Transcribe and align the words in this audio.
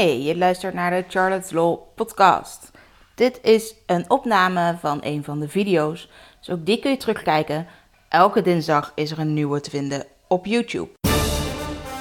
Hey, 0.00 0.22
je 0.22 0.36
luistert 0.36 0.74
naar 0.74 0.90
de 0.90 1.04
Charlotte's 1.08 1.50
Law 1.50 1.78
podcast. 1.94 2.70
Dit 3.14 3.40
is 3.42 3.74
een 3.86 4.10
opname 4.10 4.76
van 4.78 4.98
een 5.02 5.24
van 5.24 5.40
de 5.40 5.48
video's, 5.48 6.08
dus 6.38 6.50
ook 6.50 6.66
die 6.66 6.78
kun 6.78 6.90
je 6.90 6.96
terugkijken. 6.96 7.66
Elke 8.08 8.42
dinsdag 8.42 8.92
is 8.94 9.10
er 9.10 9.18
een 9.18 9.34
nieuwe 9.34 9.60
te 9.60 9.70
vinden 9.70 10.06
op 10.28 10.46
YouTube. 10.46 10.88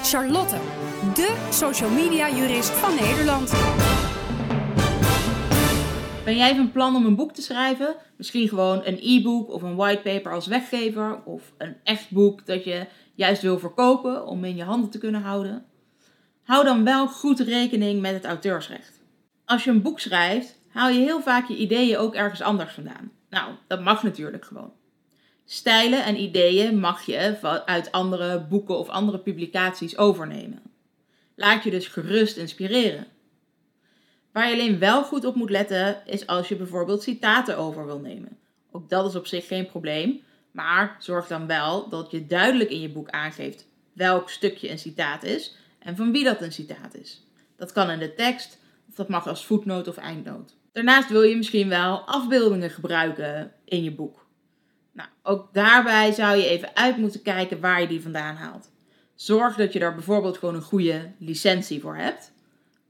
Charlotte, 0.03 0.55
de 1.13 1.47
social 1.49 1.89
media 1.89 2.29
jurist 2.29 2.69
van 2.69 2.95
Nederland. 2.95 3.51
Ben 6.23 6.37
jij 6.37 6.55
van 6.55 6.71
plan 6.71 6.95
om 6.95 7.05
een 7.05 7.15
boek 7.15 7.31
te 7.33 7.41
schrijven? 7.41 7.95
Misschien 8.17 8.47
gewoon 8.47 8.81
een 8.83 8.99
e-book 9.01 9.49
of 9.49 9.61
een 9.61 9.75
whitepaper 9.75 10.33
als 10.33 10.47
weggever 10.47 11.21
of 11.25 11.53
een 11.57 11.75
echt 11.83 12.11
boek 12.11 12.45
dat 12.45 12.63
je 12.63 12.87
juist 13.13 13.41
wil 13.41 13.59
verkopen 13.59 14.25
om 14.27 14.43
in 14.43 14.55
je 14.55 14.63
handen 14.63 14.89
te 14.89 14.97
kunnen 14.97 15.21
houden? 15.21 15.65
Hou 16.49 16.63
dan 16.63 16.83
wel 16.83 17.07
goed 17.07 17.39
rekening 17.39 18.01
met 18.01 18.13
het 18.13 18.25
auteursrecht. 18.25 18.99
Als 19.45 19.63
je 19.63 19.69
een 19.69 19.81
boek 19.81 19.99
schrijft, 19.99 20.59
haal 20.69 20.89
je 20.89 20.99
heel 20.99 21.21
vaak 21.21 21.47
je 21.47 21.55
ideeën 21.55 21.97
ook 21.97 22.15
ergens 22.15 22.41
anders 22.41 22.73
vandaan. 22.73 23.11
Nou, 23.29 23.53
dat 23.67 23.81
mag 23.81 24.03
natuurlijk 24.03 24.45
gewoon. 24.45 24.73
Stijlen 25.45 26.03
en 26.03 26.21
ideeën 26.21 26.79
mag 26.79 27.05
je 27.05 27.63
uit 27.65 27.91
andere 27.91 28.41
boeken 28.41 28.77
of 28.77 28.87
andere 28.87 29.19
publicaties 29.19 29.97
overnemen. 29.97 30.61
Laat 31.35 31.63
je 31.63 31.69
dus 31.69 31.87
gerust 31.87 32.37
inspireren. 32.37 33.07
Waar 34.31 34.47
je 34.47 34.53
alleen 34.53 34.79
wel 34.79 35.03
goed 35.03 35.25
op 35.25 35.35
moet 35.35 35.49
letten 35.49 36.01
is 36.05 36.27
als 36.27 36.47
je 36.47 36.55
bijvoorbeeld 36.55 37.03
citaten 37.03 37.57
over 37.57 37.85
wil 37.85 37.99
nemen. 37.99 38.37
Ook 38.71 38.89
dat 38.89 39.05
is 39.05 39.15
op 39.15 39.27
zich 39.27 39.47
geen 39.47 39.67
probleem, 39.67 40.21
maar 40.51 40.95
zorg 40.99 41.27
dan 41.27 41.47
wel 41.47 41.89
dat 41.89 42.11
je 42.11 42.27
duidelijk 42.27 42.69
in 42.69 42.81
je 42.81 42.89
boek 42.89 43.09
aangeeft 43.09 43.67
welk 43.93 44.29
stukje 44.29 44.69
een 44.69 44.79
citaat 44.79 45.23
is 45.23 45.57
en 45.79 45.95
van 45.95 46.11
wie 46.11 46.23
dat 46.23 46.41
een 46.41 46.51
citaat 46.51 46.95
is. 46.95 47.23
Dat 47.55 47.71
kan 47.71 47.89
in 47.89 47.99
de 47.99 48.13
tekst, 48.13 48.57
of 48.89 48.95
dat 48.95 49.09
mag 49.09 49.27
als 49.27 49.45
voetnoot 49.45 49.87
of 49.87 49.97
eindnoot. 49.97 50.55
Daarnaast 50.71 51.09
wil 51.09 51.23
je 51.23 51.35
misschien 51.35 51.69
wel 51.69 51.99
afbeeldingen 51.99 52.69
gebruiken 52.69 53.51
in 53.65 53.83
je 53.83 53.91
boek. 53.91 54.27
Nou, 54.91 55.09
ook 55.23 55.53
daarbij 55.53 56.11
zou 56.11 56.37
je 56.37 56.47
even 56.47 56.75
uit 56.75 56.97
moeten 56.97 57.21
kijken 57.21 57.59
waar 57.59 57.81
je 57.81 57.87
die 57.87 58.01
vandaan 58.01 58.35
haalt. 58.35 58.69
Zorg 59.15 59.55
dat 59.55 59.73
je 59.73 59.79
daar 59.79 59.95
bijvoorbeeld 59.95 60.37
gewoon 60.37 60.55
een 60.55 60.61
goede 60.61 61.11
licentie 61.17 61.81
voor 61.81 61.95
hebt. 61.95 62.31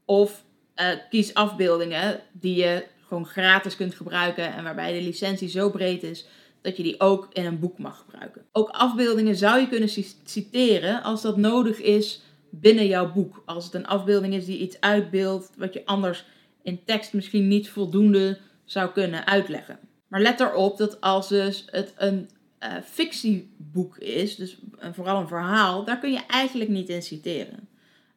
Of 0.04 0.44
uh, 0.76 0.86
kies 1.10 1.34
afbeeldingen 1.34 2.20
die 2.32 2.54
je 2.54 2.86
gewoon 3.06 3.26
gratis 3.26 3.76
kunt 3.76 3.94
gebruiken 3.94 4.52
en 4.52 4.64
waarbij 4.64 4.92
de 4.92 5.02
licentie 5.02 5.48
zo 5.48 5.70
breed 5.70 6.02
is 6.02 6.26
dat 6.60 6.76
je 6.76 6.82
die 6.82 7.00
ook 7.00 7.28
in 7.32 7.44
een 7.44 7.58
boek 7.58 7.78
mag 7.78 7.98
gebruiken. 7.98 8.44
Ook 8.52 8.68
afbeeldingen 8.68 9.36
zou 9.36 9.60
je 9.60 9.68
kunnen 9.68 9.88
citeren 10.24 11.02
als 11.02 11.22
dat 11.22 11.36
nodig 11.36 11.80
is 11.80 12.22
binnen 12.50 12.86
jouw 12.86 13.12
boek. 13.12 13.42
Als 13.46 13.64
het 13.64 13.74
een 13.74 13.86
afbeelding 13.86 14.34
is 14.34 14.44
die 14.44 14.58
iets 14.58 14.80
uitbeeldt 14.80 15.50
wat 15.56 15.74
je 15.74 15.86
anders 15.86 16.24
in 16.62 16.84
tekst 16.84 17.12
misschien 17.12 17.48
niet 17.48 17.68
voldoende 17.68 18.38
zou 18.64 18.90
kunnen 18.90 19.26
uitleggen. 19.26 19.78
Maar 20.08 20.20
let 20.20 20.40
erop 20.40 20.78
dat 20.78 21.00
als 21.00 21.28
dus 21.28 21.64
het 21.70 21.94
een 21.96 22.28
uh, 22.60 22.72
fictieboek 22.84 23.96
is, 23.96 24.36
dus 24.36 24.58
vooral 24.92 25.20
een 25.20 25.28
verhaal, 25.28 25.84
daar 25.84 25.98
kun 25.98 26.12
je 26.12 26.26
eigenlijk 26.26 26.70
niet 26.70 26.88
in 26.88 27.02
citeren. 27.02 27.68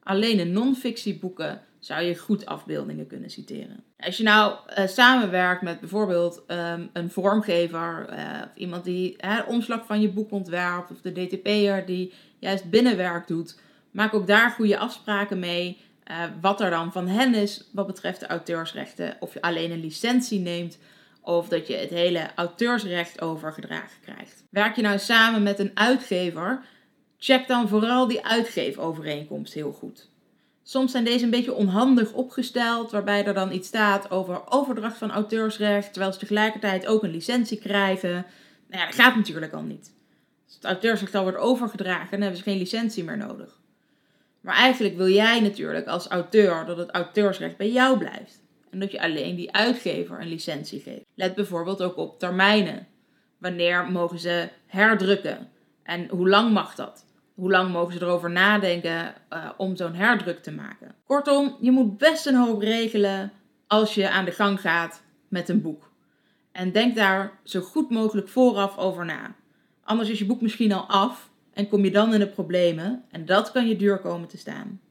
Alleen 0.03 0.39
in 0.39 0.51
non-fictieboeken 0.51 1.61
zou 1.79 2.03
je 2.03 2.17
goed 2.17 2.45
afbeeldingen 2.45 3.07
kunnen 3.07 3.29
citeren. 3.29 3.83
Als 3.97 4.17
je 4.17 4.23
nou 4.23 4.55
uh, 4.77 4.87
samenwerkt 4.87 5.61
met 5.61 5.79
bijvoorbeeld 5.79 6.43
um, 6.47 6.89
een 6.93 7.09
vormgever 7.09 8.09
uh, 8.09 8.41
of 8.43 8.55
iemand 8.55 8.83
die 8.83 9.17
de 9.17 9.43
omslag 9.47 9.85
van 9.85 10.01
je 10.01 10.09
boek 10.09 10.31
ontwerpt 10.31 10.91
of 10.91 11.01
de 11.01 11.11
DTP'er 11.11 11.85
die 11.85 12.13
juist 12.39 12.69
binnenwerk 12.69 13.27
doet, 13.27 13.59
maak 13.93 14.13
ook 14.13 14.27
daar 14.27 14.49
goede 14.49 14.77
afspraken 14.77 15.39
mee. 15.39 15.81
Uh, 16.11 16.23
wat 16.41 16.61
er 16.61 16.69
dan 16.69 16.91
van 16.91 17.07
hen 17.07 17.33
is 17.35 17.69
wat 17.71 17.87
betreft 17.87 18.19
de 18.19 18.27
auteursrechten. 18.27 19.17
Of 19.19 19.33
je 19.33 19.41
alleen 19.41 19.71
een 19.71 19.79
licentie 19.79 20.39
neemt 20.39 20.77
of 21.21 21.47
dat 21.47 21.67
je 21.67 21.75
het 21.75 21.89
hele 21.89 22.29
auteursrecht 22.35 23.21
overgedragen 23.21 24.01
krijgt. 24.01 24.43
Werk 24.49 24.75
je 24.75 24.81
nou 24.81 24.99
samen 24.99 25.43
met 25.43 25.59
een 25.59 25.71
uitgever, 25.73 26.63
check 27.17 27.47
dan 27.47 27.67
vooral 27.67 28.07
die 28.07 28.25
uitgeefovereenkomst 28.25 29.53
heel 29.53 29.71
goed. 29.71 30.09
Soms 30.63 30.91
zijn 30.91 31.03
deze 31.03 31.23
een 31.23 31.29
beetje 31.29 31.53
onhandig 31.53 32.11
opgesteld, 32.11 32.91
waarbij 32.91 33.25
er 33.25 33.33
dan 33.33 33.51
iets 33.51 33.67
staat 33.67 34.11
over 34.11 34.41
overdracht 34.49 34.97
van 34.97 35.11
auteursrecht, 35.11 35.91
terwijl 35.91 36.13
ze 36.13 36.19
tegelijkertijd 36.19 36.87
ook 36.87 37.03
een 37.03 37.11
licentie 37.11 37.59
krijgen. 37.59 38.11
Nou 38.67 38.81
ja, 38.81 38.85
dat 38.85 38.95
gaat 38.95 39.15
natuurlijk 39.15 39.53
al 39.53 39.61
niet. 39.61 39.93
Als 40.45 40.55
het 40.55 40.63
auteursrecht 40.63 41.15
al 41.15 41.23
wordt 41.23 41.37
overgedragen, 41.37 42.11
dan 42.11 42.21
hebben 42.21 42.37
ze 42.37 42.43
geen 42.43 42.57
licentie 42.57 43.03
meer 43.03 43.17
nodig. 43.17 43.61
Maar 44.43 44.55
eigenlijk 44.55 44.97
wil 44.97 45.09
jij 45.09 45.39
natuurlijk 45.39 45.87
als 45.87 46.07
auteur 46.07 46.65
dat 46.65 46.77
het 46.77 46.91
auteursrecht 46.91 47.57
bij 47.57 47.71
jou 47.71 47.97
blijft. 47.97 48.41
En 48.69 48.79
dat 48.79 48.91
je 48.91 49.01
alleen 49.01 49.35
die 49.35 49.53
uitgever 49.53 50.21
een 50.21 50.27
licentie 50.27 50.79
geeft. 50.79 51.05
Let 51.15 51.35
bijvoorbeeld 51.35 51.81
ook 51.81 51.97
op 51.97 52.19
termijnen. 52.19 52.87
Wanneer 53.37 53.91
mogen 53.91 54.19
ze 54.19 54.49
herdrukken? 54.65 55.49
En 55.83 56.07
hoe 56.09 56.29
lang 56.29 56.53
mag 56.53 56.75
dat? 56.75 57.05
Hoe 57.33 57.51
lang 57.51 57.71
mogen 57.71 57.93
ze 57.93 58.01
erover 58.01 58.31
nadenken 58.31 59.13
uh, 59.33 59.49
om 59.57 59.75
zo'n 59.75 59.93
herdruk 59.93 60.43
te 60.43 60.51
maken? 60.51 60.95
Kortom, 61.05 61.57
je 61.59 61.71
moet 61.71 61.97
best 61.97 62.25
een 62.25 62.35
hoop 62.35 62.61
regelen 62.61 63.31
als 63.67 63.95
je 63.95 64.09
aan 64.09 64.25
de 64.25 64.31
gang 64.31 64.61
gaat 64.61 65.03
met 65.27 65.49
een 65.49 65.61
boek. 65.61 65.91
En 66.51 66.71
denk 66.71 66.95
daar 66.95 67.39
zo 67.43 67.61
goed 67.61 67.89
mogelijk 67.89 68.27
vooraf 68.27 68.77
over 68.77 69.05
na. 69.05 69.35
Anders 69.83 70.09
is 70.09 70.19
je 70.19 70.25
boek 70.25 70.41
misschien 70.41 70.71
al 70.71 70.85
af 70.87 71.29
en 71.53 71.67
kom 71.67 71.83
je 71.83 71.91
dan 71.91 72.13
in 72.13 72.19
de 72.19 72.27
problemen 72.27 73.03
en 73.11 73.25
dat 73.25 73.51
kan 73.51 73.67
je 73.67 73.75
duur 73.75 73.99
komen 73.99 74.27
te 74.27 74.37
staan. 74.37 74.81